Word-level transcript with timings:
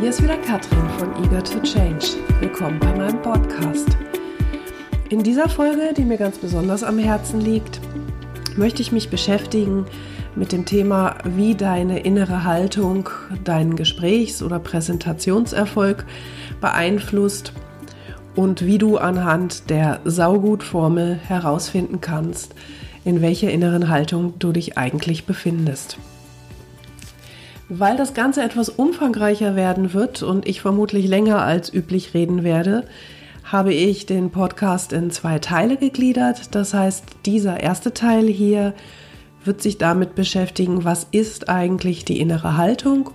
hier 0.00 0.10
ist 0.10 0.22
wieder 0.22 0.36
Katrin 0.36 0.88
von 0.90 1.24
Eager 1.24 1.42
to 1.42 1.60
Change. 1.60 2.06
Willkommen 2.38 2.78
bei 2.78 2.94
meinem 2.94 3.20
Podcast. 3.20 3.88
In 5.08 5.24
dieser 5.24 5.48
Folge, 5.48 5.92
die 5.96 6.04
mir 6.04 6.18
ganz 6.18 6.38
besonders 6.38 6.84
am 6.84 7.00
Herzen 7.00 7.40
liegt, 7.40 7.80
möchte 8.56 8.80
ich 8.80 8.92
mich 8.92 9.10
beschäftigen 9.10 9.86
mit 10.36 10.52
dem 10.52 10.66
Thema, 10.66 11.16
wie 11.24 11.56
deine 11.56 11.98
innere 12.00 12.44
Haltung 12.44 13.10
deinen 13.42 13.74
Gesprächs- 13.74 14.40
oder 14.40 14.60
Präsentationserfolg 14.60 16.04
beeinflusst 16.60 17.52
und 18.36 18.64
wie 18.64 18.78
du 18.78 18.98
anhand 18.98 19.68
der 19.68 19.98
Saugutformel 20.04 21.16
herausfinden 21.16 22.00
kannst, 22.00 22.54
in 23.04 23.20
welcher 23.20 23.50
inneren 23.50 23.88
Haltung 23.88 24.34
du 24.38 24.52
dich 24.52 24.78
eigentlich 24.78 25.26
befindest. 25.26 25.98
Weil 27.68 27.96
das 27.96 28.14
Ganze 28.14 28.42
etwas 28.42 28.70
umfangreicher 28.70 29.54
werden 29.54 29.92
wird 29.92 30.22
und 30.22 30.48
ich 30.48 30.62
vermutlich 30.62 31.06
länger 31.06 31.42
als 31.42 31.72
üblich 31.72 32.14
reden 32.14 32.42
werde, 32.42 32.84
habe 33.44 33.74
ich 33.74 34.06
den 34.06 34.30
Podcast 34.30 34.92
in 34.92 35.10
zwei 35.10 35.38
Teile 35.38 35.76
gegliedert. 35.76 36.54
Das 36.54 36.72
heißt, 36.72 37.04
dieser 37.26 37.60
erste 37.60 37.92
Teil 37.92 38.26
hier 38.26 38.74
wird 39.44 39.62
sich 39.62 39.76
damit 39.78 40.14
beschäftigen, 40.14 40.84
was 40.84 41.06
ist 41.10 41.48
eigentlich 41.48 42.04
die 42.04 42.20
innere 42.20 42.56
Haltung. 42.56 43.10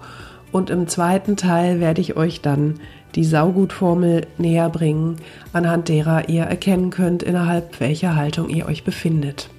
Und 0.52 0.70
im 0.70 0.88
zweiten 0.88 1.36
Teil 1.36 1.80
werde 1.80 2.02
ich 2.02 2.16
euch 2.16 2.42
dann 2.42 2.80
die 3.16 3.24
Saugutformel 3.24 4.28
näher 4.38 4.70
bringen, 4.70 5.18
anhand 5.52 5.90
derer 5.90 6.30
ihr 6.30 6.44
erkennen 6.44 6.92
könnt, 6.92 7.24
innerhalb 7.24 7.80
welcher 7.80 8.16
Haltung 8.16 8.50
ihr 8.50 8.68
euch 8.68 8.84
befindet. 8.84 9.50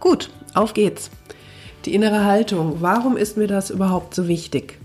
Gut, 0.00 0.30
auf 0.54 0.74
geht's. 0.74 1.10
Die 1.88 1.94
innere 1.94 2.26
Haltung. 2.26 2.76
Warum 2.80 3.16
ist 3.16 3.38
mir 3.38 3.46
das 3.46 3.70
überhaupt 3.70 4.14
so 4.14 4.28
wichtig? 4.28 4.78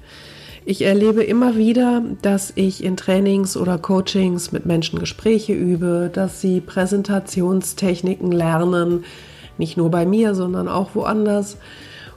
Ich 0.63 0.83
erlebe 0.83 1.21
immer 1.21 1.57
wieder, 1.57 2.01
dass 2.21 2.53
ich 2.55 2.81
in 2.81 2.95
Trainings 2.95 3.57
oder 3.57 3.77
Coachings 3.77 4.53
mit 4.53 4.65
Menschen 4.65 4.99
Gespräche 4.99 5.51
übe, 5.51 6.09
dass 6.13 6.39
sie 6.39 6.61
Präsentationstechniken 6.61 8.31
lernen, 8.31 9.03
nicht 9.57 9.75
nur 9.75 9.91
bei 9.91 10.05
mir, 10.05 10.33
sondern 10.33 10.69
auch 10.69 10.95
woanders. 10.95 11.57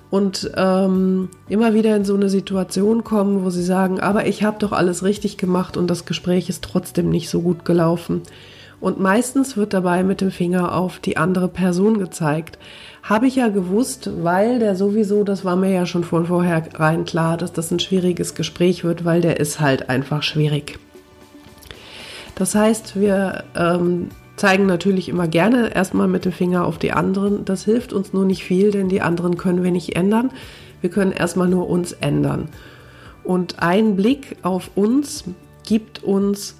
Und 0.09 0.53
ähm, 0.55 1.31
immer 1.49 1.75
wieder 1.75 1.97
in 1.97 2.05
so 2.05 2.15
eine 2.15 2.29
Situation 2.29 3.03
kommen, 3.03 3.45
wo 3.45 3.51
sie 3.51 3.65
sagen, 3.65 3.99
aber 3.99 4.29
ich 4.29 4.45
habe 4.45 4.61
doch 4.61 4.71
alles 4.71 5.03
richtig 5.03 5.37
gemacht 5.37 5.77
und 5.77 5.89
das 5.89 6.05
Gespräch 6.05 6.49
ist 6.49 6.63
trotzdem 6.63 7.11
nicht 7.11 7.29
so 7.29 7.41
gut 7.41 7.65
gelaufen. 7.65 8.23
Und 8.81 9.01
meistens 9.01 9.57
wird 9.57 9.73
dabei 9.73 10.03
mit 10.03 10.21
dem 10.21 10.31
Finger 10.31 10.75
auf 10.75 10.99
die 10.99 11.17
andere 11.17 11.49
Person 11.49 11.99
gezeigt. 11.99 12.59
Habe 13.03 13.27
ich 13.27 13.37
ja 13.37 13.49
gewusst, 13.49 14.11
weil 14.23 14.59
der 14.59 14.77
sowieso, 14.77 15.25
das 15.25 15.45
war 15.45 15.57
mir 15.57 15.73
ja 15.73 15.87
schon 15.87 16.05
von 16.05 16.27
vornherein 16.27 17.05
klar, 17.05 17.37
dass 17.37 17.53
das 17.53 17.71
ein 17.71 17.81
schwieriges 17.81 18.35
Gespräch 18.35 18.85
wird, 18.85 19.05
weil 19.05 19.21
der 19.21 19.41
ist 19.41 19.61
halt 19.61 19.89
einfach 19.89 20.23
schwierig. 20.23 20.79
Das 22.35 22.55
heißt, 22.55 23.01
wir 23.01 23.45
ähm, 23.57 24.11
zeigen 24.37 24.67
natürlich 24.67 25.09
immer 25.09 25.27
gerne 25.27 25.75
erstmal 25.75 26.07
mit 26.07 26.27
dem 26.27 26.33
Finger 26.33 26.67
auf 26.67 26.79
die 26.79 26.93
anderen. 26.93 27.45
Das 27.47 27.65
hilft 27.65 27.95
uns 27.95 28.13
nur 28.13 28.27
nicht 28.27 28.45
viel, 28.45 28.71
denn 28.71 28.89
die 28.89 29.01
anderen 29.01 29.39
können 29.39 29.65
wir 29.65 29.71
nicht 29.71 29.97
ändern. 29.97 30.31
Wir 30.83 30.91
können 30.91 31.13
erstmal 31.13 31.49
nur 31.49 31.69
uns 31.69 31.93
ändern. 31.93 32.49
Und 33.25 33.63
ein 33.63 33.97
Blick 33.97 34.37
auf 34.43 34.71
uns 34.75 35.25
gibt 35.65 36.05
uns 36.05 36.57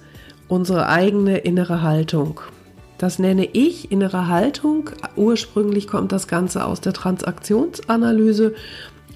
unsere 0.47 0.87
eigene 0.87 1.39
innere 1.39 1.81
Haltung. 1.81 2.41
Das 2.97 3.19
nenne 3.19 3.45
ich 3.45 3.91
innere 3.91 4.27
Haltung. 4.27 4.89
Ursprünglich 5.15 5.87
kommt 5.87 6.11
das 6.11 6.27
Ganze 6.27 6.65
aus 6.65 6.81
der 6.81 6.93
Transaktionsanalyse 6.93 8.55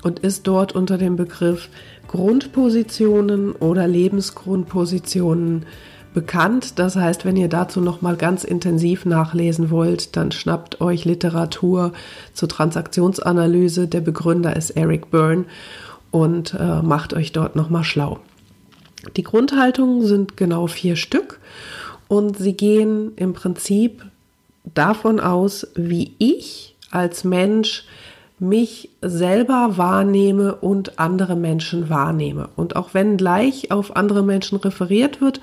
und 0.04 0.20
ist 0.20 0.48
dort 0.48 0.74
unter 0.74 0.98
dem 0.98 1.16
Begriff 1.16 1.70
Grundpositionen 2.08 3.54
oder 3.54 3.88
Lebensgrundpositionen 3.88 5.66
bekannt. 6.14 6.78
Das 6.78 6.96
heißt, 6.96 7.26
wenn 7.26 7.38
ihr 7.38 7.48
dazu 7.48 7.82
noch 7.82 8.02
mal 8.02 8.18
ganz 8.18 8.44
intensiv 8.44 9.06
nachlesen 9.06 9.72
wollt, 9.72 10.16
dann 10.16 10.32
schnappt 10.32 10.82
euch 10.82 11.06
Literatur 11.06 11.94
zur 12.34 12.50
Transaktionsanalyse. 12.50 13.88
Der 13.88 14.02
Begründer 14.02 14.56
ist 14.56 14.72
Eric 14.72 15.10
Byrne 15.10 15.46
und 16.12 16.54
äh, 16.54 16.82
macht 16.82 17.14
euch 17.14 17.32
dort 17.32 17.56
noch 17.56 17.70
mal 17.70 17.84
schlau. 17.84 18.20
Die 19.16 19.24
Grundhaltungen 19.24 20.06
sind 20.06 20.38
genau 20.38 20.68
vier 20.68 20.96
Stück 20.96 21.40
und 22.08 22.38
sie 22.38 22.54
gehen 22.54 23.14
im 23.16 23.34
Prinzip 23.34 24.06
davon 24.74 25.20
aus, 25.20 25.68
wie 25.76 26.14
ich 26.20 26.76
als 26.92 27.24
Mensch 27.24 27.86
mich 28.42 28.90
selber 29.02 29.78
wahrnehme 29.78 30.56
und 30.56 30.98
andere 30.98 31.36
Menschen 31.36 31.90
wahrnehme. 31.90 32.50
Und 32.56 32.76
auch 32.76 32.96
wenn 32.96 33.16
gleich 33.16 33.72
auf 33.72 33.96
andere 33.96 34.24
Menschen 34.24 34.58
referiert 34.58 35.22
wird, 35.22 35.40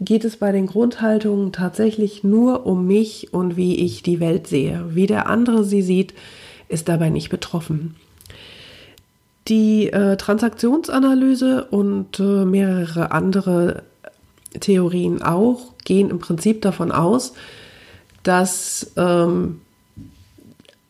geht 0.00 0.24
es 0.24 0.36
bei 0.36 0.50
den 0.50 0.66
Grundhaltungen 0.66 1.52
tatsächlich 1.52 2.24
nur 2.24 2.66
um 2.66 2.88
mich 2.88 3.32
und 3.32 3.56
wie 3.56 3.76
ich 3.76 4.02
die 4.02 4.18
Welt 4.18 4.48
sehe. 4.48 4.84
Wie 4.90 5.06
der 5.06 5.28
andere 5.28 5.62
sie 5.62 5.82
sieht, 5.82 6.12
ist 6.68 6.88
dabei 6.88 7.08
nicht 7.08 7.28
betroffen. 7.28 7.94
Die 9.50 9.92
äh, 9.92 10.16
Transaktionsanalyse 10.16 11.64
und 11.64 12.18
äh, 12.18 12.44
mehrere 12.46 13.10
andere 13.10 13.82
Theorien 14.58 15.22
auch 15.22 15.74
gehen 15.84 16.08
im 16.10 16.18
Prinzip 16.18 16.62
davon 16.62 16.92
aus, 16.92 17.34
dass 18.22 18.92
ähm, 18.96 19.60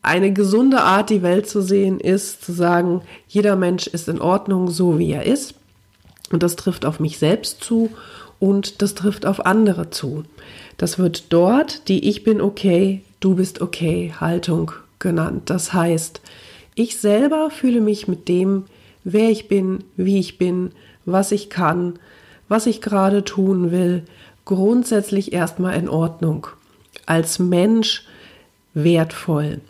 eine 0.01 0.33
gesunde 0.33 0.81
Art, 0.81 1.09
die 1.09 1.21
Welt 1.21 1.47
zu 1.47 1.61
sehen, 1.61 1.99
ist 1.99 2.43
zu 2.43 2.53
sagen, 2.53 3.01
jeder 3.27 3.55
Mensch 3.55 3.87
ist 3.87 4.07
in 4.07 4.19
Ordnung, 4.19 4.69
so 4.69 4.97
wie 4.97 5.11
er 5.11 5.25
ist. 5.25 5.55
Und 6.31 6.43
das 6.43 6.55
trifft 6.55 6.85
auf 6.85 6.99
mich 6.99 7.19
selbst 7.19 7.63
zu 7.63 7.89
und 8.39 8.81
das 8.81 8.95
trifft 8.95 9.25
auf 9.25 9.45
andere 9.45 9.89
zu. 9.89 10.23
Das 10.77 10.97
wird 10.97 11.31
dort 11.33 11.87
die 11.87 12.09
Ich 12.09 12.23
bin 12.23 12.41
okay, 12.41 13.03
du 13.19 13.35
bist 13.35 13.61
okay 13.61 14.13
Haltung 14.19 14.71
genannt. 14.97 15.49
Das 15.49 15.73
heißt, 15.73 16.21
ich 16.81 16.97
selber 16.97 17.49
fühle 17.49 17.81
mich 17.81 18.07
mit 18.07 18.27
dem, 18.27 18.65
wer 19.03 19.29
ich 19.29 19.47
bin, 19.47 19.83
wie 19.97 20.19
ich 20.19 20.37
bin, 20.37 20.71
was 21.05 21.31
ich 21.31 21.49
kann, 21.49 21.99
was 22.47 22.65
ich 22.65 22.81
gerade 22.81 23.23
tun 23.23 23.71
will, 23.71 24.03
grundsätzlich 24.45 25.33
erstmal 25.33 25.75
in 25.75 25.89
Ordnung. 25.89 26.47
Als 27.05 27.39
Mensch 27.39 28.05
wertvoll. 28.73 29.61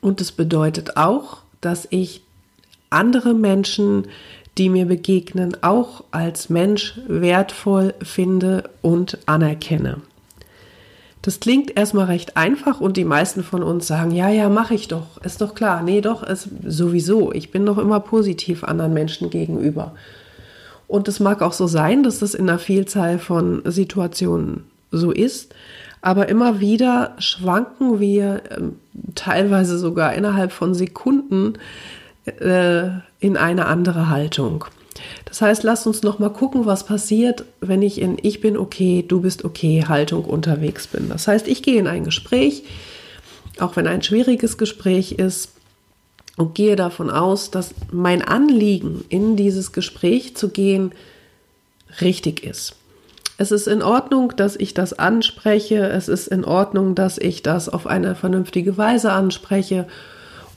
Und 0.00 0.20
es 0.20 0.32
bedeutet 0.32 0.96
auch, 0.96 1.38
dass 1.60 1.86
ich 1.90 2.22
andere 2.90 3.34
Menschen, 3.34 4.08
die 4.58 4.68
mir 4.68 4.86
begegnen, 4.86 5.56
auch 5.62 6.04
als 6.10 6.50
Mensch 6.50 7.00
wertvoll 7.06 7.94
finde 8.02 8.68
und 8.82 9.18
anerkenne. 9.26 10.02
Das 11.22 11.38
klingt 11.38 11.76
erstmal 11.76 12.06
recht 12.06 12.36
einfach 12.36 12.80
und 12.80 12.96
die 12.96 13.04
meisten 13.04 13.44
von 13.44 13.62
uns 13.62 13.86
sagen, 13.86 14.10
ja, 14.10 14.28
ja, 14.28 14.48
mache 14.48 14.74
ich 14.74 14.88
doch, 14.88 15.22
ist 15.22 15.40
doch 15.40 15.54
klar. 15.54 15.82
Nee, 15.82 16.00
doch, 16.00 16.24
ist 16.24 16.48
sowieso. 16.66 17.32
Ich 17.32 17.52
bin 17.52 17.64
doch 17.64 17.78
immer 17.78 18.00
positiv 18.00 18.64
anderen 18.64 18.92
Menschen 18.92 19.30
gegenüber. 19.30 19.94
Und 20.88 21.06
es 21.06 21.20
mag 21.20 21.40
auch 21.40 21.52
so 21.52 21.68
sein, 21.68 22.02
dass 22.02 22.18
das 22.18 22.34
in 22.34 22.48
einer 22.48 22.58
Vielzahl 22.58 23.20
von 23.20 23.62
Situationen 23.64 24.64
so 24.90 25.12
ist. 25.12 25.54
Aber 26.00 26.28
immer 26.28 26.58
wieder 26.58 27.14
schwanken 27.18 28.00
wir 28.00 28.42
äh, 28.50 28.60
teilweise 29.14 29.78
sogar 29.78 30.14
innerhalb 30.14 30.50
von 30.50 30.74
Sekunden 30.74 31.54
äh, 32.26 32.88
in 33.20 33.36
eine 33.36 33.66
andere 33.66 34.10
Haltung. 34.10 34.64
Das 35.24 35.40
heißt, 35.40 35.62
lasst 35.62 35.86
uns 35.86 36.02
noch 36.02 36.18
mal 36.18 36.30
gucken, 36.30 36.66
was 36.66 36.84
passiert, 36.84 37.44
wenn 37.60 37.82
ich 37.82 38.00
in 38.00 38.18
Ich 38.22 38.40
bin 38.40 38.56
okay, 38.56 39.04
du 39.06 39.20
bist 39.20 39.44
okay 39.44 39.84
Haltung 39.88 40.24
unterwegs 40.24 40.86
bin. 40.86 41.08
Das 41.08 41.26
heißt, 41.28 41.48
ich 41.48 41.62
gehe 41.62 41.78
in 41.78 41.86
ein 41.86 42.04
Gespräch, 42.04 42.64
auch 43.58 43.76
wenn 43.76 43.86
ein 43.86 44.02
schwieriges 44.02 44.58
Gespräch 44.58 45.12
ist, 45.12 45.50
und 46.36 46.54
gehe 46.54 46.76
davon 46.76 47.10
aus, 47.10 47.50
dass 47.50 47.74
mein 47.90 48.22
Anliegen, 48.22 49.04
in 49.08 49.36
dieses 49.36 49.72
Gespräch 49.72 50.34
zu 50.36 50.48
gehen, 50.48 50.92
richtig 52.00 52.42
ist. 52.42 52.74
Es 53.38 53.50
ist 53.50 53.66
in 53.66 53.82
Ordnung, 53.82 54.34
dass 54.36 54.56
ich 54.56 54.72
das 54.72 54.92
anspreche. 54.98 55.88
Es 55.88 56.08
ist 56.08 56.28
in 56.28 56.44
Ordnung, 56.44 56.94
dass 56.94 57.18
ich 57.18 57.42
das 57.42 57.68
auf 57.68 57.86
eine 57.86 58.14
vernünftige 58.14 58.78
Weise 58.78 59.12
anspreche 59.12 59.86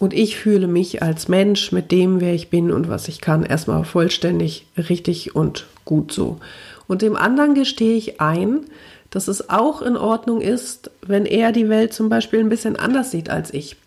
und 0.06 0.14
ich 0.14 0.38
fühle 0.38 0.68
mich 0.68 1.02
als 1.02 1.30
Mensch 1.30 1.72
mit 1.72 1.92
dem, 1.92 2.22
wer 2.22 2.36
ich 2.36 2.52
bin 2.52 2.72
und 2.72 2.90
was 2.90 3.08
ich 3.08 3.22
kann, 3.22 3.42
erstmal 3.42 3.84
vollständig 3.84 4.68
richtig 4.78 5.36
und 5.36 5.66
gut 5.84 6.12
so. 6.12 6.38
Und 6.86 7.02
dem 7.02 7.16
anderen 7.16 7.56
gestehe 7.56 7.98
ich 7.98 8.22
ein, 8.22 8.66
dass 9.10 9.28
es 9.28 9.50
auch 9.50 9.82
in 9.82 9.98
Ordnung 9.98 10.42
ist, 10.42 10.92
wenn 11.02 11.26
er 11.26 11.52
die 11.52 11.70
Welt 11.70 11.92
zum 11.92 12.08
Beispiel 12.10 12.40
ein 12.40 12.50
bisschen 12.50 12.76
anders 12.76 13.10
sieht 13.10 13.32
als 13.32 13.52
ich. 13.52 13.78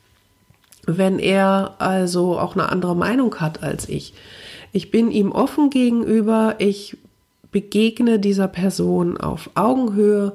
Wenn 0.86 1.20
er 1.20 1.76
also 1.78 2.36
auch 2.36 2.54
eine 2.54 2.68
andere 2.68 2.96
Meinung 2.96 3.36
hat 3.36 3.62
als 3.62 3.88
ich. 3.88 4.12
Ich 4.72 4.90
bin 4.90 5.12
ihm 5.12 5.30
offen 5.30 5.70
gegenüber, 5.70 6.56
ich 6.58 6.96
begegne 7.52 8.18
dieser 8.18 8.48
Person 8.48 9.18
auf 9.18 9.50
Augenhöhe 9.54 10.32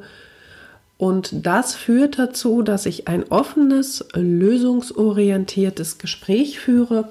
und 0.98 1.46
das 1.46 1.76
führt 1.76 2.20
dazu, 2.20 2.62
dass 2.62 2.86
ich 2.86 3.08
ein 3.08 3.30
offenes, 3.30 4.06
lösungsorientiertes 4.14 5.98
Gespräch 5.98 6.60
führe, 6.60 7.10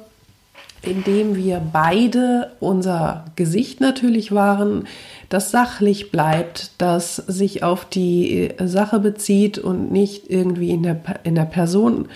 indem 0.83 1.37
wir 1.37 1.61
beide 1.73 2.53
unser 2.59 3.27
Gesicht 3.37 3.81
natürlich 3.81 4.33
wahren, 4.33 4.87
das 5.29 5.51
sachlich 5.51 6.11
bleibt, 6.11 6.73
das 6.79 7.17
sich 7.17 7.63
auf 7.63 7.85
die 7.85 8.51
Sache 8.59 8.99
bezieht 8.99 9.59
und 9.59 9.93
nicht 9.93 10.29
irgendwie 10.29 10.71
in 10.71 10.83
der, 10.83 11.01
in 11.23 11.35
der 11.35 11.45
Person 11.45 12.09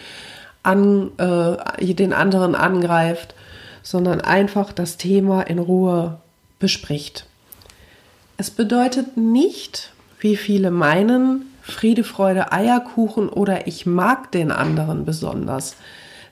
an, 0.62 1.12
äh, 1.18 1.94
den 1.94 2.12
anderen 2.12 2.54
angreift, 2.54 3.34
sondern 3.82 4.20
einfach 4.20 4.72
das 4.72 4.96
Thema 4.96 5.42
in 5.42 5.60
Ruhe 5.60 6.18
bespricht. 6.58 7.26
Es 8.36 8.50
bedeutet 8.50 9.16
nicht, 9.16 9.92
wie 10.18 10.36
viele 10.36 10.70
meinen, 10.70 11.46
Friede, 11.66 12.04
Freude, 12.04 12.52
Eierkuchen 12.52 13.28
oder 13.28 13.66
ich 13.66 13.86
mag 13.86 14.32
den 14.32 14.50
anderen 14.50 15.04
besonders. 15.04 15.76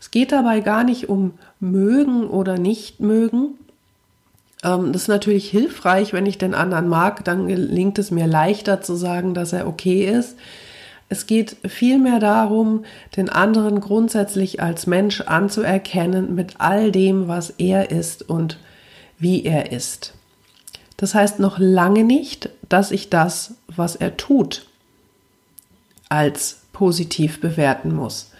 Es 0.01 0.11
geht 0.11 0.33
dabei 0.33 0.61
gar 0.61 0.85
nicht 0.85 1.09
um 1.09 1.35
mögen 1.61 2.29
oder 2.29 2.59
nicht 2.59 3.01
mögen, 3.01 3.59
ähm, 4.65 4.93
das 4.93 5.03
ist 5.03 5.09
natürlich 5.09 5.49
hilfreich, 5.51 6.13
wenn 6.13 6.27
ich 6.27 6.39
den 6.39 6.55
anderen 6.55 6.89
mag, 6.89 7.25
dann 7.25 7.47
gelingt 7.47 7.99
es 7.99 8.11
mir 8.11 8.27
leichter 8.27 8.81
zu 8.81 8.97
sagen, 8.97 9.35
dass 9.35 9.53
er 9.53 9.69
okay 9.69 10.07
ist. 10.07 10.37
Es 11.11 11.27
geht 11.27 11.57
vielmehr 11.69 12.19
darum, 12.19 12.85
den 13.17 13.29
anderen 13.29 13.81
grundsätzlich 13.81 14.63
als 14.63 14.87
Mensch 14.87 15.21
anzuerkennen 15.21 16.35
mit 16.35 16.55
all 16.59 16.91
dem, 16.91 17.29
was 17.29 17.51
er 17.51 17.91
ist 17.91 18.29
und 18.29 18.59
wie 19.19 19.45
er 19.45 19.71
ist. 19.71 20.15
Das 20.97 21.15
heißt 21.15 21.41
noch 21.41 21.59
lange 21.59 22.05
nicht, 22.05 22.49
dass 22.69 22.91
ich 22.91 23.11
das, 23.11 23.55
was 23.69 23.97
er 23.97 24.17
tut, 24.17 24.67
als 26.09 26.61
positiv 26.73 27.41
bewerten 27.41 27.95
muss. 27.95 28.31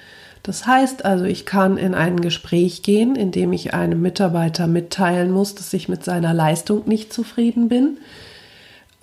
Das 0.43 0.67
heißt 0.67 1.07
also, 1.07 1.25
ich 1.25 1.47
kann 1.47 1.79
in 1.79 1.95
ein 1.95 2.21
Gespräch 2.21 2.83
gehen, 2.83 3.17
in 3.17 3.31
dem 3.31 3.53
ich 3.55 3.73
einem 3.73 4.03
Mitarbeiter 4.03 4.67
mitteilen 4.67 5.31
muss, 5.31 5.55
dass 5.55 5.73
ich 5.73 5.89
mit 5.89 6.05
seiner 6.05 6.35
Leistung 6.35 6.83
nicht 6.87 7.15
zufrieden 7.15 7.69
bin 7.69 7.97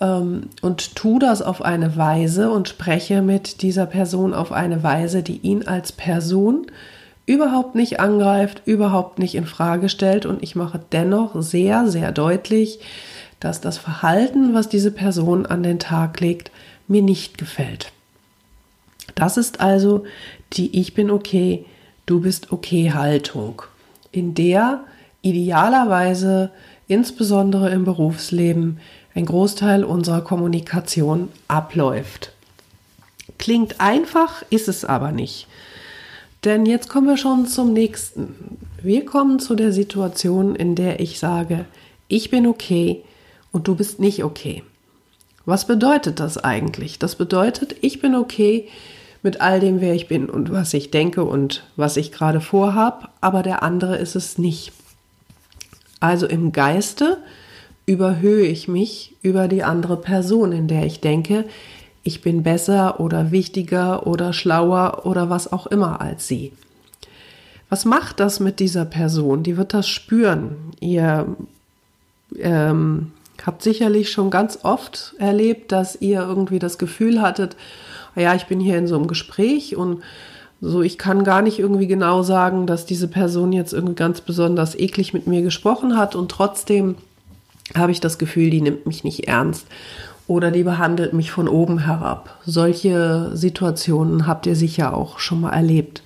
ähm, 0.00 0.50
und 0.60 0.94
tue 0.94 1.18
das 1.18 1.42
auf 1.42 1.62
eine 1.62 1.96
Weise 1.96 2.50
und 2.50 2.68
spreche 2.68 3.22
mit 3.22 3.62
dieser 3.62 3.86
Person 3.86 4.34
auf 4.34 4.52
eine 4.52 4.84
Weise, 4.84 5.24
die 5.24 5.38
ihn 5.38 5.66
als 5.66 5.90
Person 5.90 6.66
überhaupt 7.26 7.74
nicht 7.74 7.98
angreift, 7.98 8.62
überhaupt 8.64 9.18
nicht 9.18 9.34
in 9.34 9.46
Frage 9.46 9.88
stellt 9.88 10.26
und 10.26 10.44
ich 10.44 10.54
mache 10.54 10.80
dennoch 10.92 11.40
sehr, 11.40 11.88
sehr 11.88 12.12
deutlich, 12.12 12.78
dass 13.40 13.60
das 13.60 13.78
Verhalten, 13.78 14.54
was 14.54 14.68
diese 14.68 14.92
Person 14.92 15.46
an 15.46 15.64
den 15.64 15.78
Tag 15.80 16.20
legt, 16.20 16.52
mir 16.86 17.02
nicht 17.02 17.38
gefällt. 17.38 17.92
Das 19.14 19.36
ist 19.36 19.60
also 19.60 20.04
die 20.52 20.78
Ich 20.80 20.94
bin 20.94 21.10
okay, 21.10 21.64
du 22.06 22.20
bist 22.20 22.52
okay 22.52 22.92
Haltung, 22.92 23.62
in 24.10 24.34
der 24.34 24.84
idealerweise, 25.22 26.50
insbesondere 26.88 27.70
im 27.70 27.84
Berufsleben, 27.84 28.80
ein 29.14 29.26
Großteil 29.26 29.84
unserer 29.84 30.22
Kommunikation 30.22 31.28
abläuft. 31.48 32.32
Klingt 33.38 33.80
einfach, 33.80 34.42
ist 34.50 34.68
es 34.68 34.84
aber 34.84 35.12
nicht. 35.12 35.46
Denn 36.44 36.66
jetzt 36.66 36.88
kommen 36.88 37.06
wir 37.06 37.16
schon 37.16 37.46
zum 37.46 37.72
nächsten. 37.72 38.58
Wir 38.82 39.04
kommen 39.04 39.38
zu 39.38 39.54
der 39.54 39.72
Situation, 39.72 40.56
in 40.56 40.74
der 40.74 41.00
ich 41.00 41.18
sage, 41.18 41.66
ich 42.08 42.30
bin 42.30 42.46
okay 42.46 43.04
und 43.52 43.68
du 43.68 43.76
bist 43.76 44.00
nicht 44.00 44.24
okay. 44.24 44.64
Was 45.44 45.66
bedeutet 45.66 46.20
das 46.20 46.38
eigentlich? 46.38 46.98
Das 46.98 47.16
bedeutet, 47.16 47.76
ich 47.80 48.00
bin 48.00 48.14
okay, 48.14 48.68
mit 49.22 49.40
all 49.40 49.60
dem, 49.60 49.80
wer 49.80 49.94
ich 49.94 50.08
bin 50.08 50.28
und 50.28 50.50
was 50.50 50.74
ich 50.74 50.90
denke 50.90 51.24
und 51.24 51.64
was 51.76 51.96
ich 51.96 52.12
gerade 52.12 52.40
vorhab, 52.40 53.12
aber 53.20 53.42
der 53.42 53.62
andere 53.62 53.96
ist 53.96 54.16
es 54.16 54.36
nicht. 54.36 54.72
Also 56.00 56.26
im 56.26 56.50
Geiste 56.52 57.18
überhöhe 57.86 58.46
ich 58.46 58.66
mich 58.66 59.14
über 59.22 59.46
die 59.46 59.62
andere 59.62 59.96
Person, 59.96 60.52
in 60.52 60.66
der 60.66 60.84
ich 60.84 61.00
denke, 61.00 61.44
ich 62.02 62.20
bin 62.20 62.42
besser 62.42 62.98
oder 62.98 63.30
wichtiger 63.30 64.06
oder 64.06 64.32
schlauer 64.32 65.02
oder 65.04 65.30
was 65.30 65.52
auch 65.52 65.68
immer 65.68 66.00
als 66.00 66.26
sie. 66.26 66.52
Was 67.68 67.84
macht 67.84 68.18
das 68.18 68.40
mit 68.40 68.58
dieser 68.58 68.84
Person? 68.84 69.44
Die 69.44 69.56
wird 69.56 69.72
das 69.72 69.88
spüren. 69.88 70.56
Ihr 70.80 71.36
ähm, 72.38 73.12
habt 73.44 73.62
sicherlich 73.62 74.10
schon 74.10 74.30
ganz 74.30 74.60
oft 74.62 75.14
erlebt, 75.18 75.72
dass 75.72 76.00
ihr 76.00 76.20
irgendwie 76.20 76.58
das 76.58 76.78
Gefühl 76.78 77.20
hattet, 77.20 77.56
ja, 78.14 78.34
ich 78.34 78.46
bin 78.46 78.60
hier 78.60 78.78
in 78.78 78.86
so 78.86 78.96
einem 78.96 79.06
Gespräch 79.06 79.76
und 79.76 80.02
so, 80.60 80.82
ich 80.82 80.96
kann 80.96 81.24
gar 81.24 81.42
nicht 81.42 81.58
irgendwie 81.58 81.88
genau 81.88 82.22
sagen, 82.22 82.66
dass 82.66 82.86
diese 82.86 83.08
Person 83.08 83.52
jetzt 83.52 83.72
irgendwie 83.72 83.96
ganz 83.96 84.20
besonders 84.20 84.78
eklig 84.78 85.12
mit 85.12 85.26
mir 85.26 85.42
gesprochen 85.42 85.96
hat 85.96 86.14
und 86.14 86.30
trotzdem 86.30 86.94
habe 87.74 87.90
ich 87.90 88.00
das 88.00 88.18
Gefühl, 88.18 88.50
die 88.50 88.60
nimmt 88.60 88.86
mich 88.86 89.02
nicht 89.02 89.26
ernst 89.26 89.66
oder 90.28 90.50
die 90.50 90.62
behandelt 90.62 91.14
mich 91.14 91.32
von 91.32 91.48
oben 91.48 91.78
herab. 91.78 92.38
Solche 92.46 93.30
Situationen 93.34 94.26
habt 94.26 94.46
ihr 94.46 94.54
sicher 94.54 94.94
auch 94.94 95.18
schon 95.18 95.40
mal 95.40 95.52
erlebt. 95.52 96.02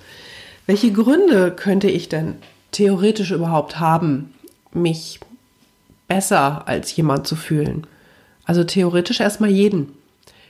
Welche 0.65 0.91
Gründe 0.91 1.51
könnte 1.51 1.89
ich 1.89 2.09
denn 2.09 2.35
theoretisch 2.71 3.31
überhaupt 3.31 3.79
haben, 3.79 4.33
mich 4.73 5.19
besser 6.07 6.67
als 6.67 6.95
jemand 6.95 7.27
zu 7.27 7.35
fühlen? 7.35 7.85
Also 8.45 8.63
theoretisch 8.63 9.19
erstmal 9.19 9.49
jeden. 9.49 9.89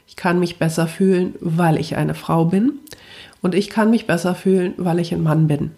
Ich 0.07 0.15
kann 0.15 0.39
mich 0.39 0.57
besser 0.57 0.87
fühlen, 0.87 1.35
weil 1.39 1.77
ich 1.79 1.95
eine 1.95 2.13
Frau 2.13 2.45
bin. 2.45 2.79
Und 3.41 3.55
ich 3.55 3.69
kann 3.69 3.89
mich 3.89 4.07
besser 4.07 4.35
fühlen, 4.35 4.73
weil 4.77 4.99
ich 4.99 5.13
ein 5.13 5.23
Mann 5.23 5.47
bin. 5.47 5.71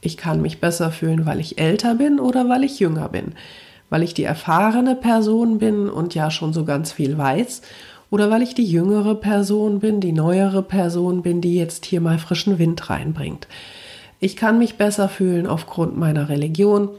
Ich 0.00 0.16
kann 0.16 0.42
mich 0.42 0.60
besser 0.60 0.90
fühlen, 0.90 1.26
weil 1.26 1.40
ich 1.40 1.58
älter 1.58 1.94
bin 1.94 2.20
oder 2.20 2.48
weil 2.48 2.64
ich 2.64 2.78
jünger 2.78 3.08
bin. 3.08 3.32
Weil 3.88 4.02
ich 4.02 4.14
die 4.14 4.24
erfahrene 4.24 4.94
Person 4.94 5.58
bin 5.58 5.88
und 5.88 6.14
ja 6.14 6.30
schon 6.30 6.52
so 6.52 6.64
ganz 6.64 6.92
viel 6.92 7.18
weiß. 7.18 7.62
Oder 8.10 8.30
weil 8.30 8.42
ich 8.42 8.54
die 8.54 8.64
jüngere 8.64 9.14
Person 9.14 9.80
bin, 9.80 10.00
die 10.00 10.12
neuere 10.12 10.62
Person 10.62 11.22
bin, 11.22 11.40
die 11.40 11.54
jetzt 11.54 11.84
hier 11.84 12.00
mal 12.00 12.18
frischen 12.18 12.58
Wind 12.58 12.90
reinbringt. 12.90 13.46
Ich 14.18 14.36
kann 14.36 14.58
mich 14.58 14.76
besser 14.76 15.08
fühlen 15.08 15.46
aufgrund 15.46 15.96
meiner 15.96 16.28
Religion, 16.28 16.90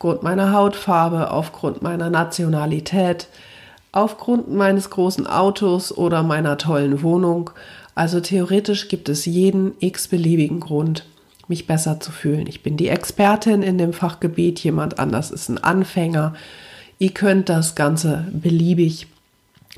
aufgrund 0.00 0.22
meiner 0.22 0.54
Hautfarbe, 0.54 1.30
aufgrund 1.30 1.82
meiner 1.82 2.08
Nationalität, 2.08 3.28
aufgrund 3.92 4.50
meines 4.50 4.88
großen 4.88 5.26
Autos 5.26 5.94
oder 5.94 6.22
meiner 6.22 6.56
tollen 6.56 7.02
Wohnung. 7.02 7.50
Also 7.94 8.20
theoretisch 8.20 8.88
gibt 8.88 9.10
es 9.10 9.26
jeden 9.26 9.72
x-beliebigen 9.78 10.58
Grund, 10.58 11.04
mich 11.48 11.66
besser 11.66 12.00
zu 12.00 12.12
fühlen. 12.12 12.46
Ich 12.46 12.62
bin 12.62 12.78
die 12.78 12.88
Expertin 12.88 13.62
in 13.62 13.76
dem 13.76 13.92
Fachgebiet, 13.92 14.58
jemand 14.60 14.98
anders 14.98 15.30
ist 15.30 15.50
ein 15.50 15.62
Anfänger. 15.62 16.32
Ihr 16.98 17.10
könnt 17.10 17.50
das 17.50 17.74
Ganze 17.74 18.26
beliebig 18.32 19.06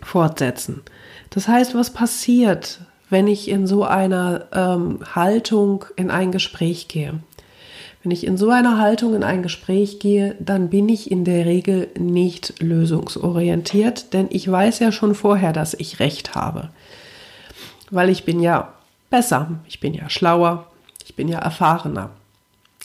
fortsetzen. 0.04 0.82
Das 1.30 1.48
heißt, 1.48 1.74
was 1.74 1.90
passiert, 1.90 2.78
wenn 3.10 3.26
ich 3.26 3.48
in 3.48 3.66
so 3.66 3.82
einer 3.82 4.44
ähm, 4.52 5.00
Haltung 5.16 5.84
in 5.96 6.12
ein 6.12 6.30
Gespräch 6.30 6.86
gehe? 6.86 7.14
Wenn 8.02 8.10
ich 8.10 8.26
in 8.26 8.36
so 8.36 8.50
einer 8.50 8.78
Haltung 8.78 9.14
in 9.14 9.22
ein 9.22 9.42
Gespräch 9.42 10.00
gehe, 10.00 10.34
dann 10.40 10.70
bin 10.70 10.88
ich 10.88 11.10
in 11.10 11.24
der 11.24 11.46
Regel 11.46 11.88
nicht 11.96 12.60
lösungsorientiert, 12.60 14.12
denn 14.12 14.26
ich 14.30 14.50
weiß 14.50 14.80
ja 14.80 14.90
schon 14.90 15.14
vorher, 15.14 15.52
dass 15.52 15.74
ich 15.74 16.00
recht 16.00 16.34
habe. 16.34 16.70
Weil 17.90 18.08
ich 18.08 18.24
bin 18.24 18.40
ja 18.40 18.72
besser, 19.08 19.60
ich 19.68 19.78
bin 19.78 19.94
ja 19.94 20.10
schlauer, 20.10 20.66
ich 21.04 21.14
bin 21.14 21.28
ja 21.28 21.38
erfahrener. 21.38 22.10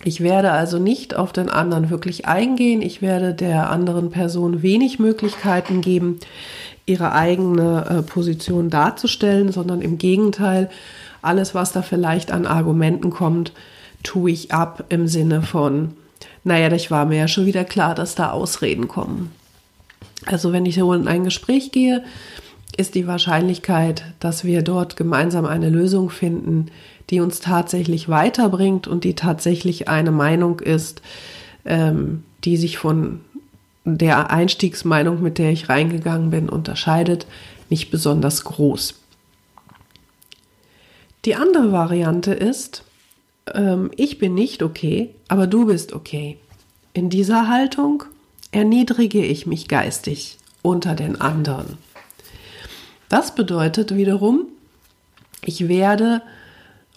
Ich 0.04 0.22
werde 0.22 0.52
also 0.52 0.78
nicht 0.78 1.16
auf 1.16 1.34
den 1.34 1.50
anderen 1.50 1.90
wirklich 1.90 2.28
eingehen, 2.28 2.84
ich 2.84 3.02
werde 3.02 3.34
der 3.34 3.72
anderen 3.72 4.12
Person 4.12 4.62
wenig 4.62 5.00
Möglichkeiten 5.00 5.82
geben, 5.82 6.20
ihre 6.86 7.14
eigene 7.14 7.86
äh, 7.90 8.02
Position 8.04 8.70
darzustellen, 8.70 9.52
sondern 9.52 9.82
im 9.82 9.98
Gegenteil, 9.98 10.70
alles, 11.24 11.56
was 11.56 11.72
da 11.72 11.82
vielleicht 11.82 12.32
an 12.32 12.46
Argumenten 12.46 13.10
kommt, 13.10 13.52
tue 14.04 14.32
ich 14.32 14.54
ab 14.54 14.86
im 14.90 15.08
Sinne 15.08 15.42
von, 15.42 15.94
naja, 16.44 16.70
das 16.70 16.90
war 16.92 17.06
mir 17.06 17.18
ja 17.18 17.28
schon 17.28 17.46
wieder 17.46 17.66
klar, 17.66 17.96
dass 17.96 18.16
da 18.16 18.32
Ausreden 18.32 18.88
kommen. 18.88 19.32
Also 20.26 20.52
wenn 20.54 20.66
ich 20.66 20.76
so 20.76 20.94
in 20.94 21.08
ein 21.08 21.24
Gespräch 21.24 21.72
gehe, 21.72 22.04
ist 22.76 22.96
die 22.96 23.08
Wahrscheinlichkeit, 23.08 24.04
dass 24.20 24.44
wir 24.44 24.62
dort 24.62 24.98
gemeinsam 24.98 25.46
eine 25.46 25.70
Lösung 25.70 26.10
finden, 26.10 26.68
die 27.10 27.22
uns 27.22 27.40
tatsächlich 27.40 28.10
weiterbringt 28.10 28.88
und 28.88 29.04
die 29.04 29.16
tatsächlich 29.16 29.88
eine 29.88 30.12
Meinung 30.12 30.60
ist, 30.60 31.02
ähm, 31.66 32.24
die 32.44 32.58
sich 32.58 32.78
von 32.78 33.22
der 33.86 34.32
Einstiegsmeinung, 34.32 35.22
mit 35.22 35.38
der 35.38 35.52
ich 35.52 35.70
reingegangen 35.70 36.30
bin, 36.30 36.50
unterscheidet, 36.50 37.26
nicht 37.70 37.90
besonders 37.90 38.44
groß. 38.44 38.96
Die 41.26 41.36
andere 41.36 41.72
Variante 41.72 42.34
ist, 42.34 42.84
ähm, 43.56 43.92
ich 43.96 44.18
bin 44.18 44.34
nicht 44.34 44.64
okay, 44.64 45.14
aber 45.28 45.48
du 45.48 45.66
bist 45.66 45.94
okay. 45.94 46.38
In 46.94 47.10
dieser 47.10 47.48
Haltung 47.48 48.04
erniedrige 48.52 49.24
ich 49.24 49.46
mich 49.46 49.68
geistig 49.68 50.38
unter 50.62 50.96
den 50.96 51.20
anderen. 51.20 51.78
Das 53.10 53.36
bedeutet 53.36 53.96
wiederum, 53.96 54.48
ich 55.46 55.68
werde 55.68 56.22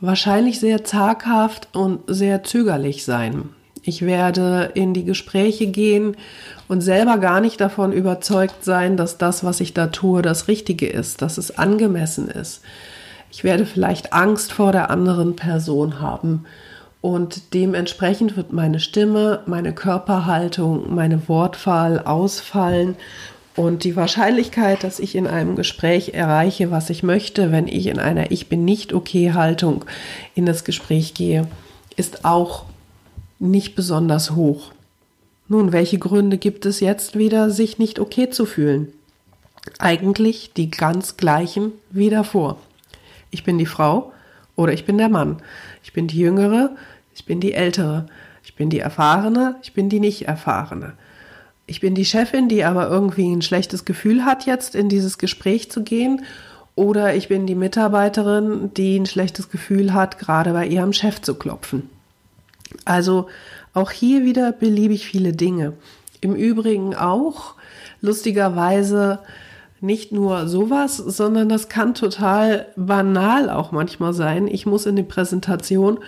wahrscheinlich 0.01 0.59
sehr 0.59 0.85
zaghaft 0.85 1.69
und 1.73 2.01
sehr 2.07 2.43
zögerlich 2.43 3.05
sein. 3.05 3.51
Ich 3.83 4.03
werde 4.03 4.71
in 4.75 4.93
die 4.93 5.05
Gespräche 5.05 5.67
gehen 5.67 6.17
und 6.69 6.81
selber 6.81 7.19
gar 7.19 7.41
nicht 7.41 7.61
davon 7.61 7.93
überzeugt 7.93 8.65
sein, 8.65 8.97
dass 8.97 9.19
das, 9.19 9.43
was 9.45 9.61
ich 9.61 9.73
da 9.73 9.87
tue, 9.87 10.23
das 10.23 10.49
Richtige 10.49 10.87
ist, 10.87 11.23
dass 11.23 11.39
es 11.39 11.59
angemessen 11.59 12.29
ist. 12.29 12.61
Ich 13.31 13.45
werde 13.45 13.67
vielleicht 13.67 14.13
Angst 14.13 14.53
vor 14.53 14.73
der 14.73 14.91
anderen 14.91 15.37
Person 15.37 16.01
haben 16.01 16.45
und 17.01 17.55
dementsprechend 17.55 18.37
wird 18.37 18.53
meine 18.53 18.81
Stimme, 18.81 19.41
meine 19.47 19.73
Körperhaltung, 19.73 20.95
meine 20.95 21.29
Wortwahl 21.29 22.01
ausfallen 22.01 22.97
und 23.57 23.85
die 23.85 23.97
Wahrscheinlichkeit, 23.97 24.85
dass 24.85 24.99
ich 24.99 25.15
in 25.15 25.27
einem 25.27 25.57
Gespräch 25.57 26.15
erreiche, 26.15 26.71
was 26.71 26.91
ich 26.91 27.03
möchte, 27.03 27.53
wenn 27.53 27.69
ich 27.69 27.87
in 27.87 27.99
einer 27.99 28.31
Ich 28.31 28.49
bin 28.49 28.65
nicht 28.65 28.93
okay 28.93 29.33
Haltung 29.33 29.85
in 30.35 30.45
das 30.45 30.65
Gespräch 30.65 31.15
gehe, 31.15 31.47
ist 31.97 32.25
auch 32.25 32.65
nicht 33.39 33.75
besonders 33.75 34.33
hoch. 34.33 34.73
Nun, 35.49 35.73
welche 35.73 35.99
Gründe 35.99 36.39
gibt 36.39 36.67
es 36.67 36.81
jetzt 36.81 37.19
wieder, 37.19 37.51
sich 37.51 37.79
nicht 37.79 37.99
okay 37.99 38.31
zu 38.31 38.47
fühlen? 38.47 38.93
Eigentlich 39.79 40.53
die 40.55 40.71
ganz 40.71 41.17
gleichen 41.17 41.73
wie 41.91 42.11
davor. 42.11 42.59
Ich 43.31 43.45
bin 43.45 43.59
die 43.59 43.67
Frau 43.67 44.13
oder 44.57 44.73
ich 44.73 44.85
bin 44.85 44.99
der 44.99 45.09
Mann. 45.09 45.43
Ich 45.83 45.93
bin 45.93 46.07
die 46.07 46.19
Jüngere, 46.19 46.71
ich 47.15 47.25
bin 47.25 47.41
die 47.41 47.55
Ältere. 47.55 48.07
Ich 48.43 48.55
bin 48.55 48.71
die 48.71 48.81
Erfahrene, 48.81 49.57
ich 49.63 49.75
bin 49.75 49.89
die 49.89 50.01
nicht 50.01 50.27
Erfahrene. 50.27 50.95
Ich 51.67 51.81
bin 51.81 51.95
die 51.95 52.05
Chefin, 52.05 52.49
die 52.49 52.65
aber 52.65 52.89
irgendwie 52.89 53.31
ein 53.31 53.43
schlechtes 53.43 53.85
Gefühl 53.85 54.25
hat, 54.25 54.47
jetzt 54.47 54.75
in 54.75 54.89
dieses 54.89 55.19
Gespräch 55.19 55.71
zu 55.71 55.83
gehen. 55.83 56.25
Oder 56.75 57.15
ich 57.15 57.29
bin 57.29 57.47
die 57.47 57.55
Mitarbeiterin, 57.55 58.73
die 58.75 58.99
ein 58.99 59.07
schlechtes 59.07 59.51
Gefühl 59.51 59.93
hat, 59.93 60.19
gerade 60.19 60.53
bei 60.53 60.67
ihrem 60.67 60.93
Chef 60.93 61.21
zu 61.21 61.35
klopfen. 61.35 61.91
Also 62.85 63.29
auch 63.75 63.91
hier 63.91 64.25
wieder 64.25 64.53
beliebig 64.53 65.07
viele 65.07 65.33
Dinge. 65.33 65.75
Im 66.21 66.35
Übrigen 66.35 66.95
auch 66.95 67.55
lustigerweise 68.01 69.21
nicht 69.81 70.13
nur 70.13 70.47
sowas, 70.47 70.97
sondern 70.97 71.49
das 71.49 71.69
kann 71.69 71.95
total 71.95 72.67
banal 72.77 73.49
auch 73.49 73.73
manchmal 73.73 74.13
sein. 74.13 74.47
Ich 74.47 74.67
muss 74.67 74.87
in 74.87 74.97
die 74.97 75.03
Präsentation 75.03 75.99